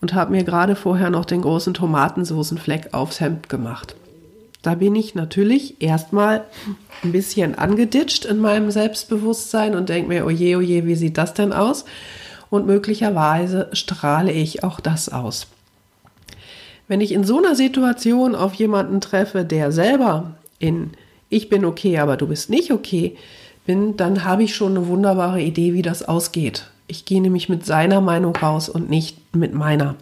und 0.00 0.14
habe 0.14 0.32
mir 0.32 0.44
gerade 0.44 0.76
vorher 0.76 1.10
noch 1.10 1.24
den 1.24 1.42
großen 1.42 1.74
Tomatensoßenfleck 1.74 2.92
aufs 2.92 3.20
Hemd 3.20 3.48
gemacht. 3.48 3.94
Da 4.60 4.76
bin 4.76 4.94
ich 4.94 5.14
natürlich 5.14 5.82
erstmal 5.82 6.44
ein 7.02 7.12
bisschen 7.12 7.56
angeditscht 7.56 8.24
in 8.24 8.38
meinem 8.38 8.70
Selbstbewusstsein 8.70 9.74
und 9.74 9.88
denke 9.88 10.08
mir, 10.08 10.24
oje, 10.24 10.56
oje, 10.58 10.86
wie 10.86 10.94
sieht 10.94 11.18
das 11.18 11.34
denn 11.34 11.52
aus? 11.52 11.84
Und 12.50 12.66
möglicherweise 12.66 13.70
strahle 13.72 14.30
ich 14.30 14.62
auch 14.62 14.78
das 14.78 15.08
aus. 15.08 15.46
Wenn 16.86 17.00
ich 17.00 17.12
in 17.12 17.24
so 17.24 17.38
einer 17.38 17.54
Situation 17.54 18.34
auf 18.34 18.54
jemanden 18.54 19.00
treffe, 19.00 19.44
der 19.44 19.72
selber 19.72 20.32
in 20.58 20.90
ich 21.32 21.48
bin 21.48 21.64
okay, 21.64 21.98
aber 21.98 22.16
du 22.16 22.26
bist 22.26 22.50
nicht 22.50 22.70
okay 22.70 23.16
bin, 23.66 23.96
dann 23.96 24.24
habe 24.24 24.42
ich 24.42 24.54
schon 24.54 24.76
eine 24.76 24.86
wunderbare 24.86 25.40
Idee, 25.40 25.74
wie 25.74 25.82
das 25.82 26.02
ausgeht. 26.02 26.66
Ich 26.88 27.04
gehe 27.04 27.20
nämlich 27.20 27.48
mit 27.48 27.64
seiner 27.64 28.00
Meinung 28.00 28.34
raus 28.36 28.68
und 28.68 28.90
nicht 28.90 29.34
mit 29.34 29.54
meiner. 29.54 29.94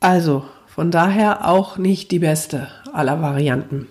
Also, 0.00 0.44
von 0.66 0.90
daher 0.90 1.48
auch 1.48 1.78
nicht 1.78 2.10
die 2.10 2.18
beste 2.18 2.68
aller 2.92 3.22
Varianten. 3.22 3.88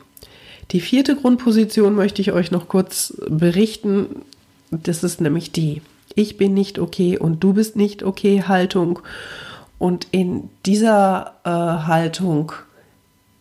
Die 0.72 0.80
vierte 0.80 1.16
Grundposition 1.16 1.96
möchte 1.96 2.22
ich 2.22 2.32
euch 2.32 2.52
noch 2.52 2.68
kurz 2.68 3.20
berichten. 3.28 4.22
Das 4.72 5.04
ist 5.04 5.22
nämlich 5.22 5.52
die 5.52 5.82
Ich 6.14 6.38
bin 6.38 6.54
nicht 6.54 6.80
okay 6.80 7.18
und 7.18 7.44
du 7.44 7.54
bist 7.54 7.76
nicht 7.76 8.04
okay 8.04 8.44
Haltung. 8.48 9.00
Und 9.78 10.08
in 10.12 10.50
dieser 10.66 11.36
äh, 11.44 11.50
Haltung 11.50 12.54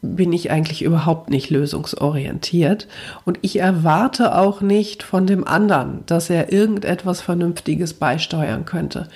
bin 0.05 0.33
ich 0.33 0.51
eigentlich 0.51 0.83
überhaupt 0.83 1.31
nicht 1.31 1.51
lösungsorientiert. 1.51 2.87
Und 3.25 3.39
ich 3.43 3.59
erwarte 3.59 4.37
auch 4.37 4.61
nicht 4.61 5.03
von 5.03 5.27
dem 5.27 5.47
anderen, 5.47 6.05
dass 6.07 6.31
er 6.31 6.53
irgendetwas 6.53 7.21
Vernünftiges 7.21 7.95
beisteuern 7.95 8.65
könnte. 8.65 9.09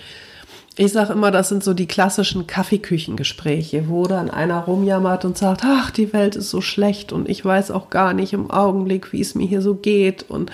Ich 0.81 0.93
sage 0.93 1.13
immer, 1.13 1.33
das 1.33 1.49
sind 1.49 1.65
so 1.65 1.75
die 1.75 1.89
klassischen 1.89 2.47
Kaffeeküchengespräche, 2.47 3.89
wo 3.89 4.07
dann 4.07 4.31
einer 4.31 4.61
rumjammert 4.61 5.25
und 5.25 5.37
sagt, 5.37 5.63
ach, 5.65 5.91
die 5.91 6.13
Welt 6.13 6.37
ist 6.37 6.51
so 6.51 6.61
schlecht 6.61 7.13
und 7.13 7.29
ich 7.29 7.45
weiß 7.45 7.73
auch 7.73 7.91
gar 7.91 8.13
nicht 8.13 8.33
im 8.33 8.49
Augenblick, 8.49 9.13
wie 9.13 9.21
es 9.21 9.35
mir 9.35 9.49
hier 9.49 9.61
so 9.61 9.75
geht 9.75 10.23
und 10.29 10.53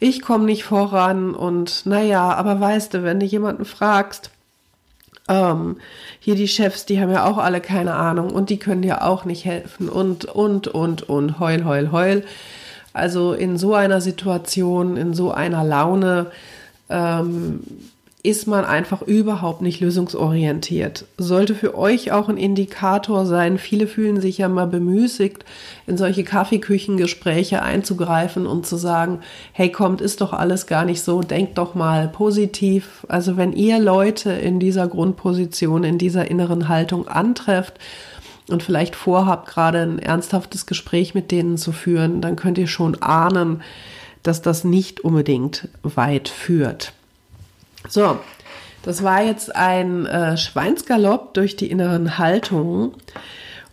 ich 0.00 0.20
komme 0.20 0.46
nicht 0.46 0.64
voran 0.64 1.32
und 1.32 1.86
naja, 1.86 2.34
aber 2.34 2.58
weißt 2.58 2.92
du, 2.92 3.04
wenn 3.04 3.20
du 3.20 3.26
jemanden 3.26 3.64
fragst, 3.64 4.31
ähm, 5.28 5.76
hier 6.20 6.34
die 6.34 6.48
Chefs, 6.48 6.86
die 6.86 7.00
haben 7.00 7.10
ja 7.10 7.24
auch 7.24 7.38
alle 7.38 7.60
keine 7.60 7.94
Ahnung 7.94 8.30
und 8.30 8.50
die 8.50 8.58
können 8.58 8.82
dir 8.82 9.04
auch 9.04 9.24
nicht 9.24 9.44
helfen 9.44 9.88
und, 9.88 10.24
und, 10.24 10.68
und, 10.68 11.08
und, 11.08 11.38
heul, 11.38 11.64
heul, 11.64 11.92
heul. 11.92 12.24
Also 12.92 13.32
in 13.32 13.56
so 13.56 13.74
einer 13.74 14.00
Situation, 14.00 14.96
in 14.96 15.14
so 15.14 15.30
einer 15.32 15.64
Laune, 15.64 16.30
ähm, 16.90 17.60
ist 18.24 18.46
man 18.46 18.64
einfach 18.64 19.02
überhaupt 19.02 19.62
nicht 19.62 19.80
lösungsorientiert. 19.80 21.06
Sollte 21.18 21.56
für 21.56 21.76
euch 21.76 22.12
auch 22.12 22.28
ein 22.28 22.36
Indikator 22.36 23.26
sein. 23.26 23.58
Viele 23.58 23.88
fühlen 23.88 24.20
sich 24.20 24.38
ja 24.38 24.48
mal 24.48 24.68
bemüßigt, 24.68 25.44
in 25.88 25.96
solche 25.96 26.22
Kaffeeküchengespräche 26.22 27.62
einzugreifen 27.62 28.46
und 28.46 28.64
zu 28.64 28.76
sagen, 28.76 29.20
hey, 29.52 29.72
kommt, 29.72 30.00
ist 30.00 30.20
doch 30.20 30.32
alles 30.32 30.68
gar 30.68 30.84
nicht 30.84 31.02
so, 31.02 31.20
denkt 31.20 31.58
doch 31.58 31.74
mal 31.74 32.06
positiv. 32.06 33.04
Also 33.08 33.36
wenn 33.36 33.52
ihr 33.52 33.80
Leute 33.80 34.30
in 34.30 34.60
dieser 34.60 34.86
Grundposition, 34.86 35.82
in 35.82 35.98
dieser 35.98 36.30
inneren 36.30 36.68
Haltung 36.68 37.08
antrefft, 37.08 37.74
und 38.48 38.62
vielleicht 38.62 38.96
vorhabt, 38.96 39.48
gerade 39.48 39.78
ein 39.78 39.98
ernsthaftes 40.00 40.66
Gespräch 40.66 41.14
mit 41.14 41.30
denen 41.30 41.56
zu 41.56 41.70
führen, 41.70 42.20
dann 42.20 42.34
könnt 42.34 42.58
ihr 42.58 42.66
schon 42.66 43.00
ahnen, 43.00 43.62
dass 44.24 44.42
das 44.42 44.64
nicht 44.64 45.00
unbedingt 45.00 45.68
weit 45.82 46.28
führt. 46.28 46.92
So, 47.88 48.18
das 48.82 49.02
war 49.02 49.22
jetzt 49.22 49.54
ein 49.54 50.06
äh, 50.06 50.36
Schweinsgalopp 50.36 51.34
durch 51.34 51.56
die 51.56 51.70
inneren 51.70 52.18
Haltungen. 52.18 52.92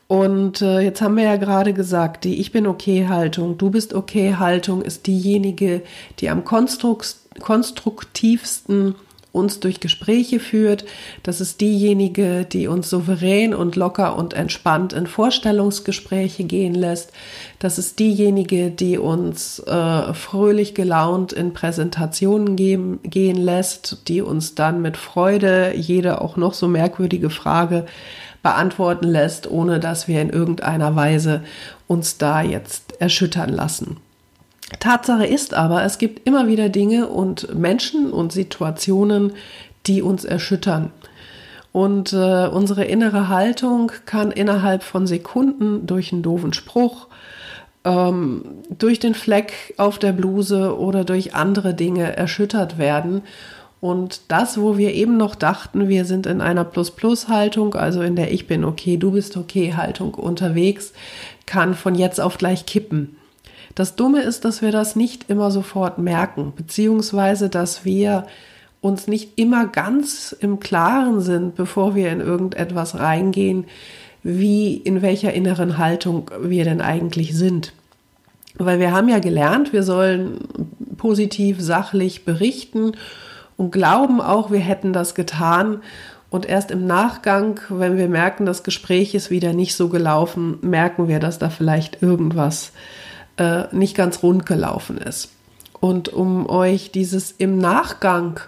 Und 0.08 0.62
äh, 0.62 0.80
jetzt 0.80 1.01
haben 1.01 1.18
wir 1.18 1.24
ja 1.24 1.38
gerade 1.38 1.74
gesagt, 1.74 2.24
die 2.24 2.39
Ich 2.39 2.51
bin 2.51 2.66
okay 2.66 3.08
Haltung, 3.08 3.60
du 3.60 3.70
bist 3.70 3.94
okay 3.94 4.38
Haltung 4.39 4.82
ist 4.82 5.06
diejenige, 5.06 5.84
die 6.20 6.32
am 6.32 6.44
konstruktivsten 6.44 8.96
uns 9.32 9.60
durch 9.60 9.80
Gespräche 9.80 10.40
führt. 10.40 10.86
Das 11.22 11.40
ist 11.40 11.62
diejenige, 11.62 12.46
die 12.46 12.68
uns 12.68 12.90
souverän 12.90 13.54
und 13.54 13.76
locker 13.76 14.16
und 14.16 14.34
entspannt 14.34 14.94
in 14.94 15.06
Vorstellungsgespräche 15.08 16.44
gehen 16.46 16.74
lässt. 16.74 17.12
Das 17.60 17.78
ist 17.78 18.00
diejenige, 18.00 18.72
die 18.72 18.98
uns 18.98 19.60
äh, 19.60 20.14
fröhlich 20.14 20.74
gelaunt 20.74 21.32
in 21.32 21.54
Präsentationen 21.54 22.56
geben, 22.56 23.00
gehen 23.04 23.38
lässt, 23.38 24.08
die 24.08 24.22
uns 24.22 24.56
dann 24.56 24.82
mit 24.82 24.98
Freude 24.98 25.74
jede 25.76 26.22
auch 26.22 26.36
noch 26.36 26.54
so 26.54 26.68
merkwürdige 26.68 27.30
Frage 27.30 27.86
beantworten 28.42 29.08
lässt, 29.08 29.50
ohne 29.50 29.80
dass 29.80 30.08
wir 30.08 30.22
in 30.22 30.30
irgendeiner 30.30 30.96
Weise 30.96 31.44
uns 31.88 32.18
da 32.18 32.42
jetzt 32.42 33.00
erschüttern 33.00 33.50
lassen. 33.50 33.98
Tatsache 34.80 35.26
ist 35.26 35.54
aber, 35.54 35.84
es 35.84 35.98
gibt 35.98 36.28
immer 36.28 36.48
wieder 36.48 36.70
Dinge 36.70 37.08
und 37.08 37.56
Menschen 37.56 38.12
und 38.12 38.32
Situationen, 38.32 39.34
die 39.88 40.02
uns 40.02 40.26
erschüttern. 40.26 40.92
Und 41.72 42.14
äh, 42.14 42.48
unsere 42.48 42.86
innere 42.86 43.30
Haltung 43.30 43.92
kann 44.06 44.32
innerhalb 44.32 44.84
von 44.84 45.08
Sekunden 45.08 45.86
durch 45.86 46.12
einen 46.12 46.24
doofen 46.24 46.54
Spruch, 46.54 47.08
ähm, 47.86 48.44
durch 48.70 49.00
den 49.00 49.14
Fleck 49.14 49.74
auf 49.78 50.00
der 50.00 50.12
Bluse 50.12 50.78
oder 50.78 51.04
durch 51.04 51.36
andere 51.36 51.74
Dinge 51.74 52.16
erschüttert 52.16 52.78
werden. 52.78 53.22
Und 53.82 54.22
das, 54.28 54.60
wo 54.60 54.78
wir 54.78 54.94
eben 54.94 55.16
noch 55.16 55.36
dachten, 55.36 55.88
wir 55.88 56.04
sind 56.06 56.26
in 56.26 56.42
einer 56.42 56.66
Plus-Plus-Haltung, 56.66 57.76
also 57.76 58.02
in 58.02 58.16
der 58.16 58.34
Ich 58.34 58.46
bin 58.46 58.66
okay, 58.66 58.98
du 58.98 59.12
bist 59.12 59.38
okay 59.38 59.74
Haltung 59.76 60.16
unterwegs, 60.16 60.92
kann 61.46 61.76
von 61.76 61.96
jetzt 61.96 62.20
auf 62.20 62.38
gleich 62.38 62.66
kippen. 62.66 63.16
Das 63.76 63.96
Dumme 63.96 64.22
ist, 64.22 64.46
dass 64.46 64.62
wir 64.62 64.72
das 64.72 64.96
nicht 64.96 65.30
immer 65.30 65.52
sofort 65.52 65.98
merken, 65.98 66.54
beziehungsweise 66.56 67.50
dass 67.50 67.86
wir 67.86 68.26
uns 68.82 69.08
nicht 69.08 69.38
immer 69.38 69.68
ganz 69.68 70.36
im 70.40 70.60
Klaren 70.60 71.22
sind, 71.22 71.56
bevor 71.56 71.96
wir 71.96 72.12
in 72.12 72.22
irgendetwas 72.22 72.98
reingehen, 72.98 73.66
wie 74.24 74.76
in 74.76 75.02
welcher 75.02 75.34
inneren 75.34 75.78
Haltung 75.78 76.32
wir 76.42 76.64
denn 76.64 76.82
eigentlich 76.82 77.36
sind. 77.36 77.74
Weil 78.58 78.80
wir 78.80 78.92
haben 78.92 79.10
ja 79.10 79.20
gelernt, 79.20 79.74
wir 79.74 79.84
sollen 79.84 80.40
positiv, 80.98 81.62
sachlich 81.62 82.26
berichten 82.26 82.94
und 83.58 83.72
glauben 83.72 84.22
auch, 84.22 84.52
wir 84.52 84.60
hätten 84.60 84.92
das 84.92 85.16
getan. 85.16 85.82
Und 86.30 86.48
erst 86.48 86.72
im 86.72 86.86
Nachgang, 86.86 87.60
wenn 87.70 87.98
wir 87.98 88.08
merken, 88.08 88.46
das 88.46 88.64
Gespräch 88.64 89.16
ist 89.16 89.30
wieder 89.30 89.54
nicht 89.54 89.76
so 89.76 89.90
gelaufen, 89.90 90.58
merken 90.62 91.08
wir, 91.08 91.20
dass 91.20 91.40
da 91.40 91.50
vielleicht 91.50 92.02
irgendwas 92.02 92.70
äh, 92.70 93.09
nicht 93.72 93.96
ganz 93.96 94.22
rund 94.24 94.46
gelaufen 94.46 94.98
ist. 94.98 95.29
Und 95.79 96.10
um 96.10 96.50
euch 96.50 96.91
dieses 96.91 97.31
im 97.31 97.58
Nachgang 97.58 98.39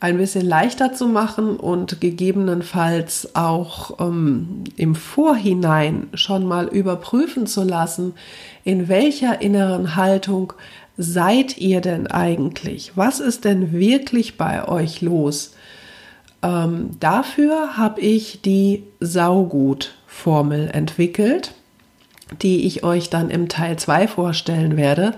ein 0.00 0.16
bisschen 0.16 0.46
leichter 0.46 0.94
zu 0.94 1.06
machen 1.06 1.56
und 1.56 2.00
gegebenenfalls 2.00 3.34
auch 3.34 4.00
ähm, 4.00 4.64
im 4.76 4.94
Vorhinein 4.94 6.08
schon 6.14 6.46
mal 6.46 6.68
überprüfen 6.68 7.46
zu 7.46 7.62
lassen, 7.62 8.14
in 8.64 8.88
welcher 8.88 9.42
inneren 9.42 9.96
Haltung 9.96 10.54
seid 10.96 11.58
ihr 11.58 11.82
denn 11.82 12.06
eigentlich? 12.06 12.92
Was 12.94 13.20
ist 13.20 13.44
denn 13.44 13.72
wirklich 13.72 14.38
bei 14.38 14.66
euch 14.66 15.02
los? 15.02 15.52
Ähm, 16.42 16.90
dafür 16.98 17.76
habe 17.76 18.00
ich 18.00 18.40
die 18.40 18.84
Saugut-Formel 19.00 20.70
entwickelt, 20.72 21.52
die 22.42 22.66
ich 22.66 22.84
euch 22.84 23.10
dann 23.10 23.30
im 23.30 23.48
Teil 23.48 23.78
2 23.78 24.08
vorstellen 24.08 24.76
werde 24.76 25.14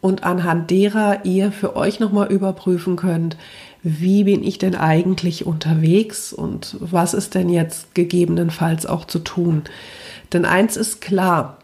und 0.00 0.24
anhand 0.24 0.70
derer 0.70 1.24
ihr 1.24 1.52
für 1.52 1.76
euch 1.76 2.00
nochmal 2.00 2.30
überprüfen 2.30 2.96
könnt, 2.96 3.36
wie 3.82 4.24
bin 4.24 4.42
ich 4.42 4.58
denn 4.58 4.74
eigentlich 4.74 5.46
unterwegs 5.46 6.32
und 6.32 6.76
was 6.80 7.14
ist 7.14 7.34
denn 7.34 7.48
jetzt 7.48 7.94
gegebenenfalls 7.94 8.86
auch 8.86 9.04
zu 9.04 9.20
tun. 9.20 9.62
Denn 10.32 10.44
eins 10.44 10.76
ist 10.76 11.00
klar, 11.00 11.58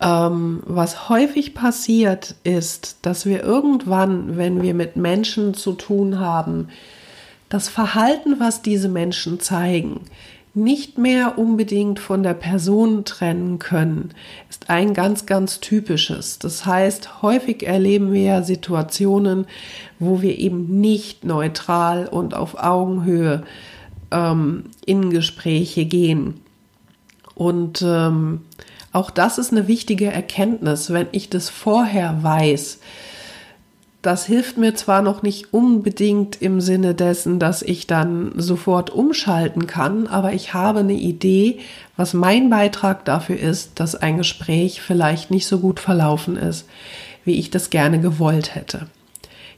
ähm, 0.00 0.62
was 0.64 1.08
häufig 1.08 1.54
passiert 1.54 2.36
ist, 2.42 2.98
dass 3.02 3.26
wir 3.26 3.42
irgendwann, 3.42 4.36
wenn 4.36 4.62
wir 4.62 4.74
mit 4.74 4.96
Menschen 4.96 5.54
zu 5.54 5.72
tun 5.72 6.18
haben, 6.18 6.68
das 7.48 7.68
Verhalten, 7.68 8.38
was 8.38 8.62
diese 8.62 8.88
Menschen 8.88 9.40
zeigen, 9.40 10.02
nicht 10.52 10.98
mehr 10.98 11.38
unbedingt 11.38 12.00
von 12.00 12.22
der 12.22 12.34
Person 12.34 13.04
trennen 13.04 13.58
können, 13.58 14.10
ist 14.48 14.68
ein 14.68 14.94
ganz, 14.94 15.26
ganz 15.26 15.60
typisches. 15.60 16.38
Das 16.38 16.66
heißt, 16.66 17.22
häufig 17.22 17.66
erleben 17.66 18.12
wir 18.12 18.42
Situationen, 18.42 19.46
wo 19.98 20.22
wir 20.22 20.38
eben 20.38 20.80
nicht 20.80 21.24
neutral 21.24 22.06
und 22.06 22.34
auf 22.34 22.60
Augenhöhe 22.60 23.44
ähm, 24.10 24.64
in 24.84 25.10
Gespräche 25.10 25.84
gehen. 25.84 26.40
Und 27.34 27.82
ähm, 27.82 28.42
auch 28.92 29.10
das 29.10 29.38
ist 29.38 29.52
eine 29.52 29.68
wichtige 29.68 30.06
Erkenntnis, 30.06 30.92
wenn 30.92 31.06
ich 31.12 31.30
das 31.30 31.48
vorher 31.48 32.22
weiß, 32.22 32.80
das 34.02 34.24
hilft 34.24 34.56
mir 34.56 34.74
zwar 34.74 35.02
noch 35.02 35.22
nicht 35.22 35.52
unbedingt 35.52 36.40
im 36.40 36.60
Sinne 36.60 36.94
dessen, 36.94 37.38
dass 37.38 37.60
ich 37.60 37.86
dann 37.86 38.32
sofort 38.36 38.88
umschalten 38.90 39.66
kann, 39.66 40.06
aber 40.06 40.32
ich 40.32 40.54
habe 40.54 40.80
eine 40.80 40.94
Idee, 40.94 41.58
was 41.96 42.14
mein 42.14 42.48
Beitrag 42.48 43.04
dafür 43.04 43.38
ist, 43.38 43.78
dass 43.78 43.94
ein 43.94 44.16
Gespräch 44.16 44.80
vielleicht 44.80 45.30
nicht 45.30 45.46
so 45.46 45.58
gut 45.58 45.80
verlaufen 45.80 46.36
ist, 46.36 46.66
wie 47.26 47.38
ich 47.38 47.50
das 47.50 47.68
gerne 47.68 48.00
gewollt 48.00 48.54
hätte. 48.54 48.86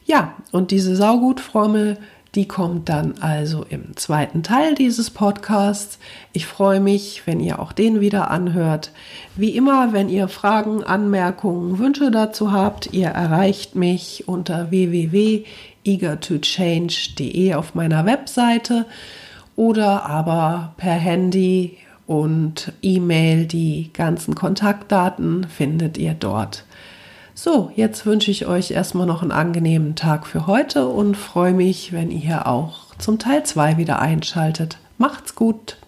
Ja, 0.07 0.35
und 0.51 0.73
diese 0.73 0.97
Saugutformel 0.97 1.99
die 2.35 2.49
kommt 2.49 2.89
dann 2.89 3.17
also 3.21 3.63
im 3.69 3.95
zweiten 3.97 4.43
Teil 4.43 4.75
dieses 4.75 5.11
Podcasts. 5.11 5.99
Ich 6.33 6.47
freue 6.47 6.81
mich, 6.81 7.27
wenn 7.27 7.41
ihr 7.41 7.59
auch 7.59 7.73
den 7.73 8.01
wieder 8.01 8.31
anhört. 8.31 8.91
Wie 9.37 9.55
immer, 9.55 9.93
wenn 9.93 10.09
ihr 10.09 10.29
Fragen, 10.29 10.83
Anmerkungen, 10.83 11.79
Wünsche 11.79 12.11
dazu 12.11 12.51
habt, 12.51 12.95
ihr 12.95 13.09
erreicht 13.09 13.77
mich 13.77 14.29
unter 14.29 14.71
www.eagertochange.de 14.71 17.53
auf 17.53 17.75
meiner 17.75 18.07
Webseite 18.07 18.87
oder 19.55 20.07
aber 20.07 20.73
per 20.79 20.95
Handy 20.95 21.77
und 22.07 22.73
E-Mail. 22.81 23.45
Die 23.45 23.91
ganzen 23.93 24.35
Kontaktdaten 24.35 25.47
findet 25.49 25.99
ihr 25.99 26.15
dort. 26.15 26.65
So, 27.35 27.71
jetzt 27.75 28.05
wünsche 28.05 28.31
ich 28.31 28.47
euch 28.47 28.73
erstmal 28.73 29.07
noch 29.07 29.23
einen 29.23 29.33
angenehmen 29.33 29.95
Tag 29.95 30.27
für 30.27 30.47
heute 30.47 30.87
und 30.87 31.17
freue 31.17 31.55
mich, 31.55 31.93
wenn 31.93 32.11
ihr 32.11 32.47
auch 32.47 32.95
zum 32.99 33.19
Teil 33.19 33.45
2 33.45 33.79
wieder 33.79 34.01
einschaltet. 34.01 34.79
Macht's 34.99 35.35
gut! 35.35 35.79